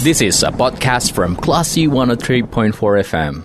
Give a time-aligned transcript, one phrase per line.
[0.00, 2.72] This is a podcast from Classy 103.4
[3.04, 3.44] FM.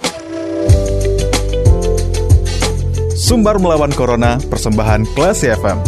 [3.11, 5.83] Sumbar melawan Corona, persembahan Classy FM.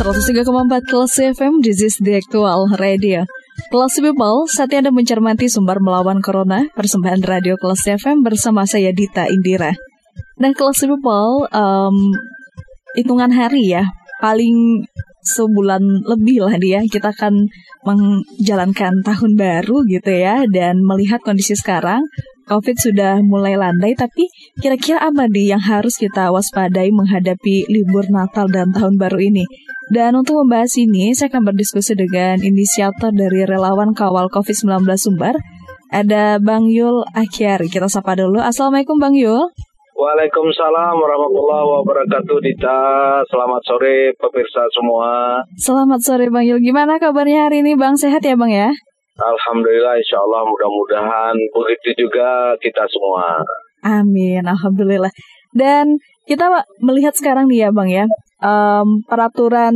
[0.00, 3.28] empat Kelas FM, this is the actual radio.
[3.68, 9.28] Kelas People, saatnya Anda mencermati sumber melawan Corona, persembahan radio Kelas FM bersama saya Dita
[9.28, 9.76] Indira.
[10.40, 12.16] Nah, Kelas People, um,
[12.96, 13.84] hitungan hari ya,
[14.24, 14.88] paling
[15.28, 16.80] sebulan lebih lah dia.
[16.88, 17.52] Kita akan
[17.84, 20.48] menjalankan tahun baru gitu ya.
[20.48, 22.00] Dan melihat kondisi sekarang
[22.48, 23.92] COVID sudah mulai landai.
[23.92, 29.44] Tapi kira-kira apa nih yang harus kita waspadai menghadapi libur Natal dan tahun baru ini?
[29.88, 35.36] Dan untuk membahas ini saya akan berdiskusi dengan inisiator dari relawan kawal COVID-19 Sumbar
[35.88, 37.72] ada Bang Yul Akyari.
[37.72, 38.40] Kita sapa dulu.
[38.40, 39.48] Assalamualaikum Bang Yul
[39.98, 42.78] Waalaikumsalam warahmatullahi wabarakatuh Dita.
[43.26, 45.42] Selamat sore pemirsa semua.
[45.58, 46.62] Selamat sore Bang Yul.
[46.62, 47.98] Gimana kabarnya hari ini Bang?
[47.98, 48.70] Sehat ya Bang ya?
[49.18, 53.42] Alhamdulillah insya Allah mudah-mudahan begitu juga kita semua.
[53.82, 55.10] Amin Alhamdulillah.
[55.50, 55.98] Dan
[56.30, 56.46] kita
[56.78, 58.06] melihat sekarang nih ya Bang ya
[58.38, 59.74] um, Peraturan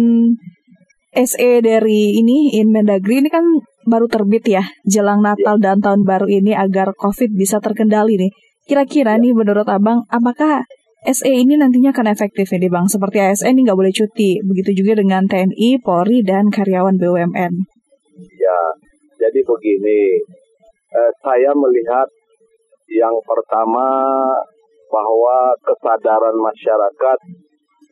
[1.18, 3.42] SE dari ini Inmendagri ini kan
[3.90, 5.74] baru terbit ya Jelang Natal ya.
[5.74, 10.64] dan Tahun Baru ini agar COVID bisa terkendali nih Kira-kira nih menurut Abang, apakah
[11.04, 12.88] SE ini nantinya akan efektif nih Bang?
[12.88, 17.52] Seperti ASN ini nggak boleh cuti, begitu juga dengan TNI, Polri, dan karyawan BUMN.
[18.16, 18.60] Ya,
[19.20, 20.24] jadi begini,
[20.88, 22.08] eh, saya melihat
[22.88, 23.92] yang pertama
[24.88, 27.18] bahwa kesadaran masyarakat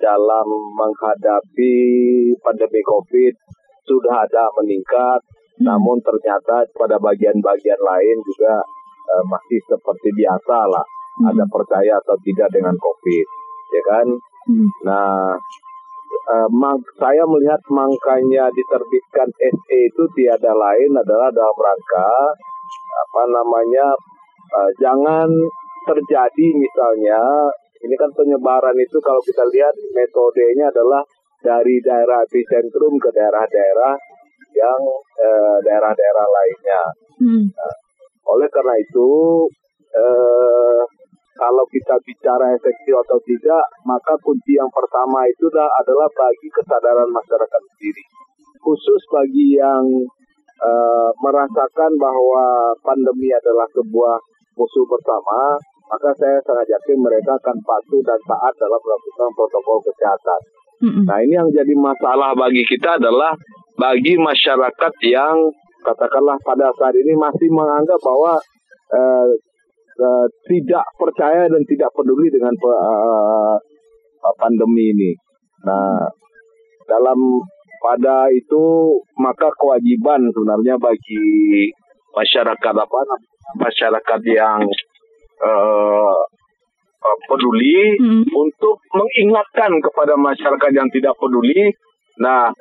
[0.00, 0.48] dalam
[0.80, 1.76] menghadapi
[2.40, 3.34] pandemi COVID
[3.84, 5.20] sudah ada meningkat,
[5.60, 5.68] hmm.
[5.68, 8.64] namun ternyata pada bagian-bagian lain juga
[9.10, 10.86] uh, masih seperti biasa lah.
[11.20, 11.34] Hmm.
[11.34, 13.26] Ada percaya atau tidak dengan COVID,
[13.74, 14.06] ya kan?
[14.46, 14.68] Hmm.
[14.86, 15.36] Nah,
[16.30, 16.48] uh,
[16.96, 22.12] saya melihat makanya diterbitkan SE itu tiada lain adalah dalam rangka
[22.90, 23.86] apa namanya
[24.54, 25.28] uh, jangan
[25.90, 27.20] terjadi misalnya
[27.80, 31.00] ini kan penyebaran itu kalau kita lihat metodenya adalah
[31.40, 33.96] dari daerah epicentrum ke daerah-daerah
[34.52, 34.82] yang
[35.64, 36.82] daerah-daerah lainnya.
[37.16, 37.44] Hmm.
[38.30, 39.10] Oleh karena itu,
[39.94, 40.82] eh,
[41.34, 47.62] kalau kita bicara efektif atau tidak, maka kunci yang pertama itu adalah bagi kesadaran masyarakat
[47.74, 48.04] sendiri.
[48.60, 49.84] Khusus bagi yang
[50.60, 54.20] eh, merasakan bahwa pandemi adalah sebuah
[54.60, 55.56] musuh bersama,
[55.90, 60.40] maka saya sangat yakin mereka akan patuh dan taat dalam melakukan protokol kesehatan.
[60.80, 61.04] Mm-hmm.
[61.04, 63.34] Nah ini yang jadi masalah bagi kita adalah
[63.76, 65.36] bagi masyarakat yang
[65.84, 68.36] katakanlah pada saat ini masih menganggap bahwa
[68.94, 69.28] uh,
[70.00, 73.56] uh, tidak percaya dan tidak peduli dengan uh,
[74.36, 75.12] pandemi ini.
[75.64, 76.08] Nah,
[76.88, 77.18] dalam
[77.80, 81.24] pada itu maka kewajiban sebenarnya bagi
[82.12, 82.98] masyarakat apa
[83.56, 84.60] masyarakat yang
[85.40, 86.20] uh,
[87.28, 88.24] peduli hmm.
[88.28, 91.72] untuk mengingatkan kepada masyarakat yang tidak peduli.
[92.20, 92.52] Nah,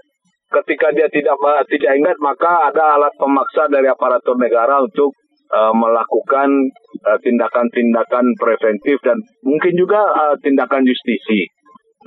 [0.49, 1.37] ketika dia tidak
[1.69, 5.13] tidak ingat maka ada alat pemaksa dari aparatur negara untuk
[5.53, 6.49] uh, melakukan
[7.05, 11.49] uh, tindakan-tindakan preventif dan mungkin juga uh, tindakan justisi.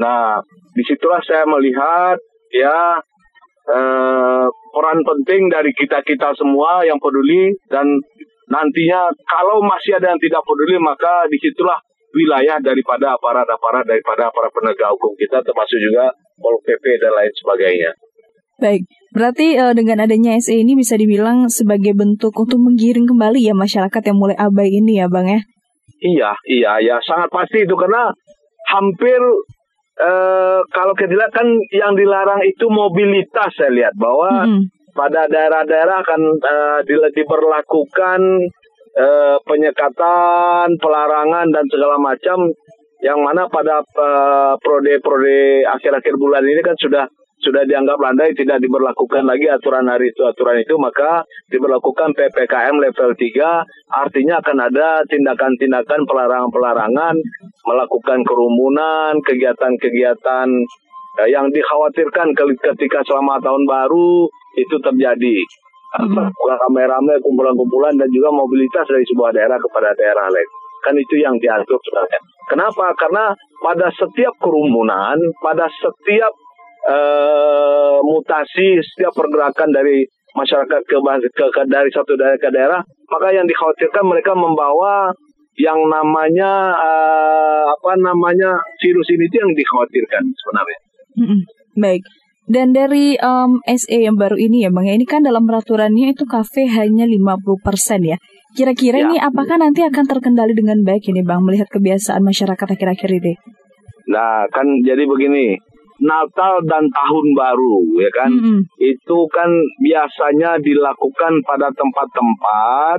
[0.02, 0.40] Nah,
[0.72, 2.16] di situlah saya melihat
[2.50, 2.98] ya
[3.70, 7.86] uh, peran penting dari kita kita semua yang peduli dan
[8.50, 11.78] nantinya kalau masih ada yang tidak peduli maka di situlah
[12.12, 17.90] wilayah daripada aparat-aparat daripada para penegak hukum kita termasuk juga Pol PP dan lain sebagainya.
[18.60, 18.84] Baik,
[19.16, 24.02] berarti uh, dengan adanya SE ini bisa dibilang sebagai bentuk untuk menggiring kembali ya masyarakat
[24.04, 25.40] yang mulai abai ini ya Bang ya?
[26.02, 28.10] Iya, iya, ya sangat pasti itu karena
[28.68, 29.18] hampir
[30.02, 34.62] uh, kalau kita lihat kan yang dilarang itu mobilitas saya lihat bahwa mm -hmm.
[34.92, 38.20] pada daerah-daerah akan uh, diberlakukan
[38.98, 42.50] uh, penyekatan, pelarangan dan segala macam
[43.02, 43.82] yang mana pada
[44.62, 47.02] prode-prode akhir-akhir bulan ini kan sudah
[47.42, 53.10] sudah dianggap landai tidak diberlakukan lagi aturan hari itu aturan itu maka diberlakukan PPKM level
[53.18, 57.14] 3 artinya akan ada tindakan-tindakan pelarangan-pelarangan
[57.66, 60.48] melakukan kerumunan kegiatan-kegiatan
[61.18, 65.38] eh, yang dikhawatirkan ketika selama tahun baru itu terjadi.
[65.92, 66.24] Hmm.
[66.32, 70.48] rame-rame kumpulan-kumpulan dan juga mobilitas dari sebuah daerah kepada daerah lain.
[70.80, 72.16] Kan itu yang diatur sebenarnya.
[72.48, 72.96] Kenapa?
[72.96, 73.28] Karena
[73.60, 76.32] pada setiap kerumunan pada setiap
[76.88, 83.28] uh, mutasi setiap pergerakan dari masyarakat ke, ke, ke dari satu daerah ke daerah, maka
[83.30, 85.12] yang dikhawatirkan mereka membawa
[85.60, 90.78] yang namanya uh, apa namanya virus ini itu yang dikhawatirkan sebenarnya.
[91.12, 91.40] Mm-hmm.
[91.76, 92.02] Baik.
[92.42, 96.26] Dan dari um, SE yang baru ini ya Bang, ya ini kan dalam peraturannya itu
[96.26, 98.18] kafe hanya 50% ya.
[98.52, 99.04] Kira-kira Ya.
[99.08, 103.32] ini apakah nanti akan terkendali dengan baik ini Bang melihat kebiasaan masyarakat akhir-akhir ini?
[104.10, 105.56] Nah, kan jadi begini.
[106.02, 108.30] Natal dan tahun baru ya kan.
[108.30, 108.58] Mm-mm.
[108.78, 112.98] Itu kan biasanya dilakukan pada tempat-tempat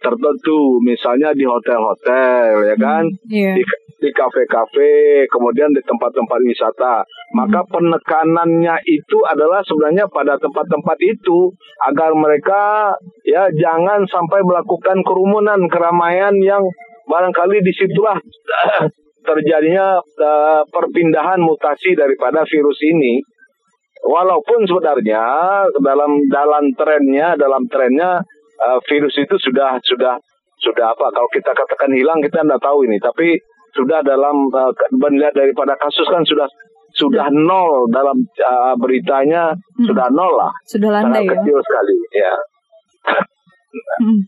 [0.00, 3.04] tertentu, misalnya di hotel-hotel ya kan.
[3.28, 3.52] Iya.
[3.60, 3.62] di
[4.00, 7.04] di kafe-kafe, kemudian di tempat-tempat wisata.
[7.36, 11.52] Maka penekanannya itu adalah sebenarnya pada tempat-tempat itu
[11.84, 12.96] agar mereka
[13.28, 16.64] ya jangan sampai melakukan kerumunan, keramaian yang
[17.04, 18.16] barangkali di situlah
[19.40, 23.24] terjadinya eh, perpindahan mutasi daripada virus ini.
[24.00, 25.24] Walaupun sebenarnya
[25.80, 28.20] dalam dalam trennya, dalam trennya
[28.60, 30.20] eh, virus itu sudah sudah
[30.60, 31.06] sudah apa?
[31.08, 33.40] Kalau kita katakan hilang kita tidak tahu ini, tapi
[33.70, 36.46] sudah dalam uh, melihat daripada kasus kan sudah
[36.90, 39.86] sudah nol dalam uh, beritanya Hmm.
[39.86, 41.32] sudah nol lah Sudah landai sangat ya.
[41.38, 42.34] kecil sekali ya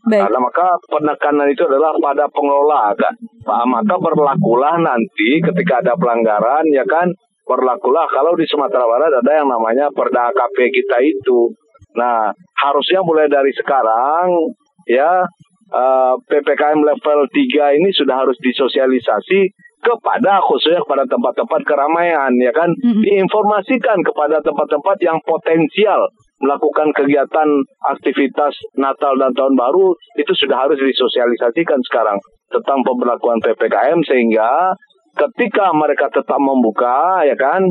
[0.06, 0.22] baik.
[0.26, 3.14] karena maka penekanan itu adalah pada pengelola kan?
[3.42, 7.10] Pak, maka berlakulah nanti ketika ada pelanggaran ya kan?
[7.42, 11.50] Berlakulah kalau di Sumatera Barat ada yang namanya perda AKP kita itu.
[11.98, 12.30] Nah
[12.62, 14.54] harusnya mulai dari sekarang
[14.86, 15.26] ya
[15.74, 19.40] eh, PPKM level 3 ini sudah harus disosialisasi
[19.82, 22.70] kepada khususnya kepada tempat-tempat keramaian ya kan?
[22.70, 23.02] Mm-mm.
[23.02, 26.06] diinformasikan kepada tempat-tempat yang potensial
[26.42, 27.48] melakukan kegiatan
[27.86, 32.18] aktivitas Natal dan Tahun Baru itu sudah harus disosialisasikan sekarang
[32.50, 34.74] tentang pemberlakuan PPKM sehingga
[35.14, 37.62] ketika mereka tetap membuka ya kan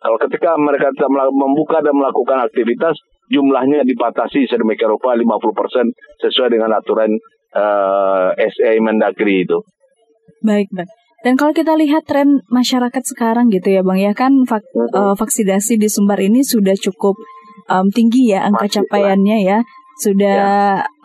[0.00, 2.96] kalau ketika mereka tetap membuka dan melakukan aktivitas
[3.28, 7.12] jumlahnya dibatasi sedemikian rupa 50% sesuai dengan aturan
[7.52, 9.60] eh, SE Mendagri itu.
[10.40, 10.88] Baik, baik.
[11.20, 15.76] Dan kalau kita lihat tren masyarakat sekarang gitu ya Bang, ya kan vak- eh, vaksinasi
[15.76, 17.20] di Sumbar ini sudah cukup
[17.70, 18.82] em, tinggi ya angka Masif lah.
[18.90, 19.58] capaiannya ya.
[19.96, 20.40] Sudah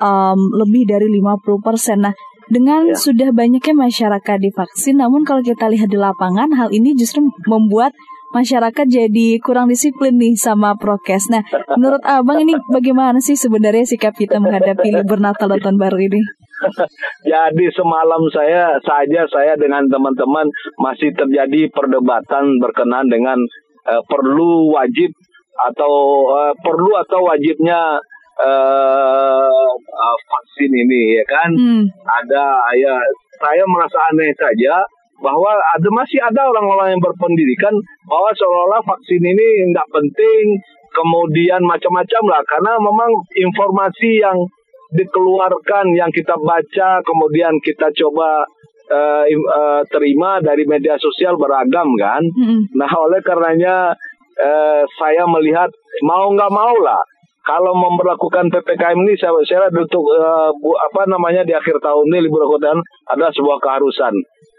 [0.01, 2.01] em, lebih dari 50%.
[2.01, 2.13] Nah,
[2.45, 2.97] dengan Ya.
[2.97, 7.89] sudah banyaknya masyarakat divaksin, namun kalau kita lihat di lapangan hal ini justru membuat
[8.31, 11.31] masyarakat jadi kurang disiplin nih sama prokes.
[11.31, 11.41] Nah,
[11.73, 16.19] menurut Abang ini bagaimana sih sebenarnya sikap kita menghadapi libur Natal dan Tahun Baru ini?
[17.31, 20.45] Jadi semalam saya saja saya dengan teman-teman
[20.77, 23.39] masih terjadi perdebatan berkenaan dengan
[23.87, 25.11] eh, perlu wajib
[25.55, 25.93] atau
[26.35, 27.99] eh, perlu atau wajibnya
[28.41, 31.49] eh, eh, vaksin ini ya kan?
[31.55, 32.95] Hmm, ada ya
[33.39, 34.83] saya merasa aneh saja
[35.23, 37.71] bahwa ada masih ada orang-orang yang berpendidikan
[38.03, 40.43] bahwa seolah-olah vaksin ini nggak penting
[40.91, 42.41] kemudian macam-macam lah.
[42.43, 44.37] Karena memang informasi yang
[44.95, 48.43] dikeluarkan yang kita baca kemudian kita coba
[49.27, 52.21] im- eh, terima dari media sosial beragam kan?
[52.21, 52.69] Mm-mm.
[52.77, 53.97] Nah, oleh karenanya
[54.39, 55.69] eh, saya melihat
[56.03, 57.01] mau nggak mau lah.
[57.45, 62.25] Kalau memperlakukan ppkm ini saya saya untuk eh, bu- apa namanya di akhir tahun ini
[62.25, 64.13] libur akhir ada sebuah keharusan.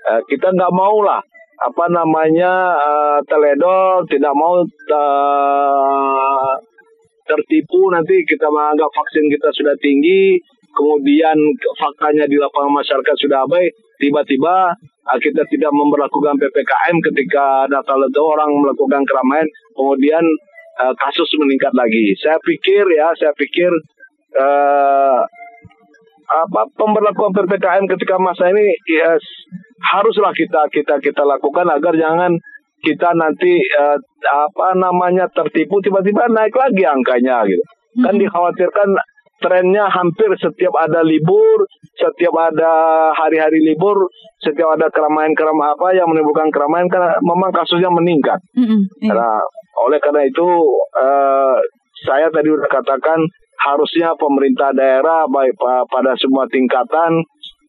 [0.06, 1.20] Eh, kita nggak mau lah.
[1.56, 6.52] Apa namanya eh, teledor tidak mau eh,
[7.26, 7.90] tertipu.
[7.90, 10.38] Nanti kita menganggap vaksin kita sudah tinggi
[10.76, 11.36] kemudian
[11.80, 13.64] faktanya di lapangan masyarakat sudah abai
[13.96, 14.76] tiba-tiba
[15.14, 20.24] kita tidak memperlakukan PPKM ketika Natal itu orang melakukan keramaian kemudian
[20.82, 22.10] eh, kasus meningkat lagi.
[22.18, 23.70] Saya pikir ya saya pikir
[24.34, 25.20] eh,
[26.26, 29.46] apa pemberlakuan PPKM ketika masa ini ya, s-
[29.94, 32.34] haruslah kita kita kita lakukan agar jangan
[32.82, 37.62] kita nanti eh, apa namanya tertipu tiba-tiba naik lagi angkanya gitu.
[38.02, 38.90] Kan dikhawatirkan
[39.40, 42.72] trennya hampir setiap ada libur setiap ada
[43.12, 44.08] hari-hari libur
[44.40, 49.12] setiap ada keramaian-keramaian apa yang menimbulkan keramaian karena memang kasusnya meningkat Mm-mm, iya.
[49.12, 49.40] Nah,
[49.86, 50.48] oleh karena itu
[50.96, 51.56] eh,
[52.04, 53.20] saya tadi sudah katakan
[53.56, 57.24] harusnya pemerintah daerah baik pa- pada semua tingkatan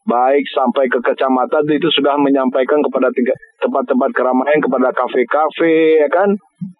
[0.07, 3.11] baik sampai ke kecamatan itu sudah menyampaikan kepada
[3.59, 6.31] tempat-tempat keramaian kepada kafe-kafe ya kan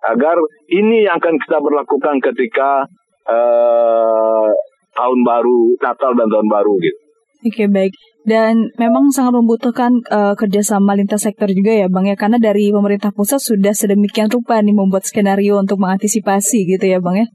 [0.08, 0.39] agar
[0.72, 2.88] ini yang akan kita berlakukan ketika
[3.27, 4.48] eh,
[4.98, 7.00] tahun baru Natal dan tahun baru gitu.
[7.46, 7.94] Oke baik
[8.25, 13.13] dan memang sangat membutuhkan eh, kerjasama lintas sektor juga ya bang ya karena dari pemerintah
[13.13, 17.27] pusat sudah sedemikian rupa nih membuat skenario untuk mengantisipasi gitu ya bang ya.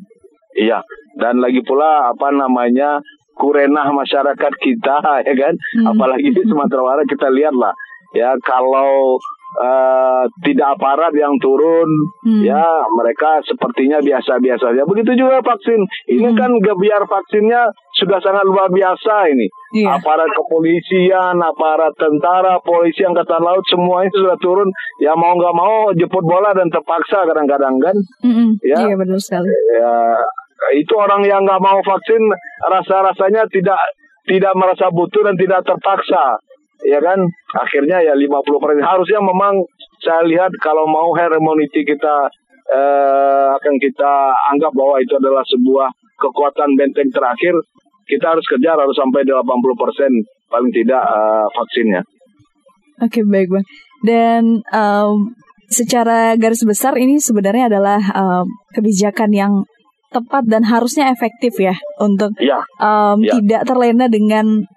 [0.52, 0.78] Iya,
[1.16, 3.00] dan lagi pula apa namanya
[3.32, 4.96] kurenah masyarakat kita
[5.28, 5.96] ya kan, Hmm.
[5.96, 7.72] apalagi di Sumatera Barat kita lihat lah
[8.12, 9.16] ya kalau
[9.58, 11.88] uh, tidak aparat yang turun.
[12.22, 12.42] Hmm.
[12.46, 12.62] ya
[12.94, 15.80] mereka sepertinya biasa-biasa saja begitu juga vaksin.
[16.08, 16.38] Ini hmm.
[16.38, 19.46] kan biar vaksinnya sudah sangat luar biasa ini.
[19.72, 19.96] Yeah.
[19.96, 24.68] aparat kepolisian aparat tentara polisi angkatan laut semuanya sudah turun.
[25.00, 27.96] Ya mau nggak mau jemput bola dan terpaksa kadang-kadang kan?
[28.24, 28.56] Hmm.
[28.60, 28.88] ya.
[28.88, 29.48] Yeah, betul sekali.
[29.76, 30.20] Ya
[30.78, 32.22] itu orang yang nggak mau vaksin
[32.70, 33.80] rasa-rasanya tidak
[34.30, 36.38] tidak merasa butuh dan tidak terpaksa
[36.86, 37.18] ya kan
[37.56, 39.54] akhirnya ya 50 persen harusnya memang
[40.02, 42.26] saya lihat kalau mau herd immunity kita
[42.70, 44.12] eh, akan kita
[44.54, 47.54] anggap bahwa itu adalah sebuah kekuatan benteng terakhir
[48.06, 49.42] kita harus kejar harus sampai 80
[49.78, 50.10] persen
[50.50, 52.02] paling tidak eh, vaksinnya.
[53.02, 53.66] Oke okay, baik bang
[54.02, 54.42] dan
[54.74, 55.32] um,
[55.70, 59.52] secara garis besar ini sebenarnya adalah um, kebijakan yang
[60.12, 63.40] tepat dan harusnya efektif ya untuk ya, um, ya.
[63.40, 64.68] tidak terlena dengan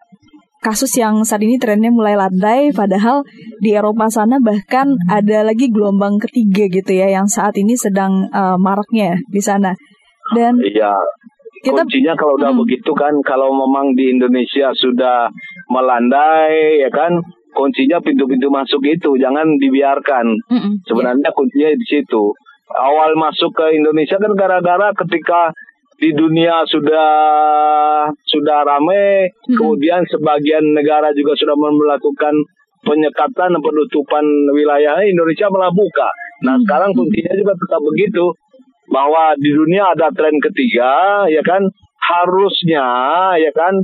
[0.66, 3.22] kasus yang saat ini trennya mulai landai padahal
[3.62, 8.58] di Eropa sana bahkan ada lagi gelombang ketiga gitu ya yang saat ini sedang uh,
[8.58, 9.78] maraknya di sana.
[10.34, 10.98] Dan iya.
[11.62, 12.62] kita, kuncinya kalau udah hmm.
[12.66, 15.30] begitu kan kalau memang di Indonesia sudah
[15.70, 17.14] melandai ya kan
[17.54, 20.26] kuncinya pintu-pintu masuk itu jangan dibiarkan.
[20.50, 21.38] Hmm, sebenarnya yeah.
[21.38, 22.34] kuncinya di situ.
[22.66, 25.54] Awal masuk ke Indonesia kan gara-gara ketika
[25.96, 27.10] di dunia sudah
[28.28, 29.56] sudah ramai, hmm.
[29.56, 32.36] kemudian sebagian negara juga sudah melakukan
[32.86, 36.10] penyekatan dan penutupan wilayah Indonesia malah buka.
[36.44, 36.64] Nah, hmm.
[36.68, 38.26] sekarang kuncinya juga tetap begitu
[38.92, 41.66] bahwa di dunia ada tren ketiga, ya kan?
[41.98, 42.88] Harusnya,
[43.42, 43.82] ya kan?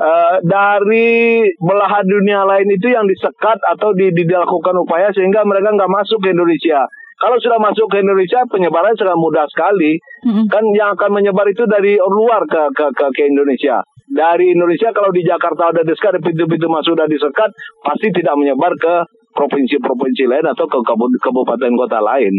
[0.00, 5.92] Uh, dari belahan dunia lain itu yang disekat atau di, dilakukan upaya sehingga mereka nggak
[5.92, 6.88] masuk ke Indonesia.
[7.20, 10.00] Kalau sudah masuk ke Indonesia, penyebaran sangat mudah sekali.
[10.24, 10.46] Mm-hmm.
[10.48, 13.84] Kan yang akan menyebar itu dari luar ke, ke, ke, ke Indonesia.
[14.08, 17.52] Dari Indonesia kalau di Jakarta ada disekat, pintu-pintu masuk sudah disekat,
[17.84, 18.94] pasti tidak menyebar ke
[19.36, 20.80] provinsi-provinsi lain atau ke
[21.20, 22.34] kabupaten kota lain.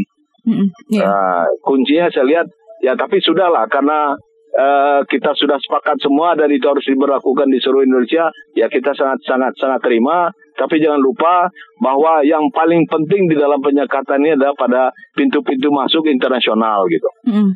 [0.50, 0.68] Mm-hmm.
[0.98, 1.06] Yeah.
[1.06, 2.48] Nah, kuncinya saya lihat,
[2.82, 4.18] ya tapi sudahlah karena
[4.58, 9.22] uh, kita sudah sepakat semua dan itu harus diberlakukan di seluruh Indonesia, ya kita sangat
[9.24, 10.34] sangat sangat terima.
[10.62, 11.50] Tapi jangan lupa
[11.82, 14.82] bahwa yang paling penting di dalam penyekatan ini adalah pada
[15.18, 17.10] pintu-pintu masuk internasional gitu.
[17.26, 17.52] Hmm.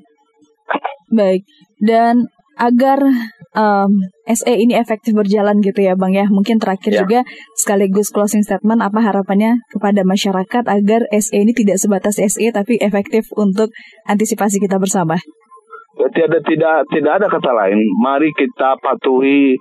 [1.14, 1.46] Baik.
[1.78, 2.26] Dan
[2.58, 3.04] agar
[3.54, 3.92] um,
[4.26, 6.26] SE ini efektif berjalan gitu ya Bang ya.
[6.28, 7.00] Mungkin terakhir ya.
[7.06, 7.20] juga
[7.54, 13.30] sekaligus closing statement apa harapannya kepada masyarakat agar SE ini tidak sebatas SE tapi efektif
[13.36, 13.70] untuk
[14.08, 15.20] antisipasi kita bersama.
[15.96, 17.80] Tidak tidak tidak ada kata lain.
[18.04, 19.56] Mari kita patuhi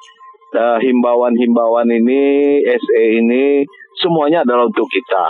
[0.55, 2.23] uh, himbauan-himbauan ini,
[2.65, 3.67] SE ini,
[3.99, 5.27] semuanya adalah untuk kita.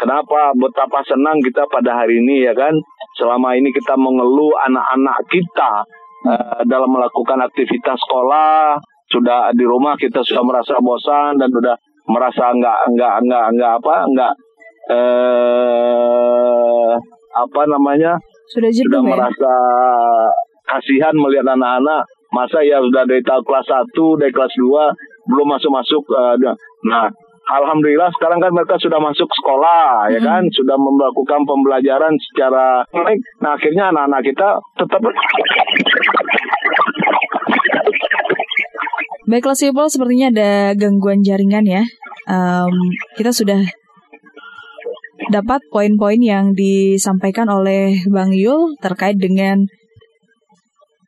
[0.00, 0.50] Kenapa?
[0.56, 2.74] Betapa senang kita pada hari ini ya kan.
[3.14, 5.84] Selama ini kita mengeluh anak-anak kita
[6.26, 8.80] uh, dalam melakukan aktivitas sekolah,
[9.12, 11.76] sudah di rumah kita sudah merasa bosan dan sudah
[12.08, 14.32] merasa enggak enggak enggak enggak apa enggak
[14.90, 15.82] eh
[17.32, 18.18] apa namanya
[18.50, 19.08] sudah, sudah ya?
[19.08, 19.52] merasa
[20.66, 22.02] kasihan melihat anak-anak
[22.32, 26.34] masa ya sudah dari tahun kelas 1, dari kelas 2 belum masuk-masuk uh,
[26.88, 27.06] nah
[27.42, 30.16] Alhamdulillah sekarang kan mereka sudah masuk sekolah ya hmm.
[30.16, 33.18] ya kan sudah melakukan pembelajaran secara baik.
[33.42, 34.48] Nah akhirnya anak-anak kita
[34.78, 35.00] tetap
[39.22, 41.82] Baiklah Sipol, sepertinya ada gangguan jaringan ya.
[42.26, 42.74] Um,
[43.14, 43.64] kita sudah
[45.30, 49.64] dapat poin-poin yang disampaikan oleh Bang Yul terkait dengan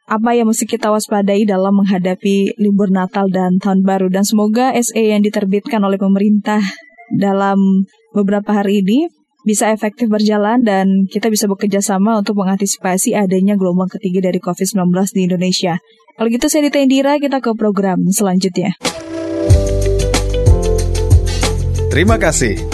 [0.05, 5.01] apa yang mesti kita waspadai dalam menghadapi libur Natal dan Tahun Baru dan semoga SE
[5.01, 6.61] yang diterbitkan oleh pemerintah
[7.09, 9.09] dalam beberapa hari ini
[9.45, 14.89] bisa efektif berjalan dan kita bisa bekerja sama untuk mengantisipasi adanya gelombang ketiga dari COVID-19
[15.13, 15.77] di Indonesia.
[16.17, 18.77] Kalau gitu saya Dita Indira, kita ke program selanjutnya.
[21.93, 22.74] Terima kasih.